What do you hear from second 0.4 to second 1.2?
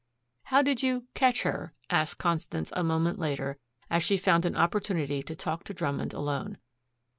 "How did you